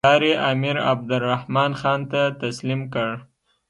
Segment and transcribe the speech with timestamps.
[0.07, 3.09] ښار یې امیر عبدالرحمن خان ته تسلیم کړ.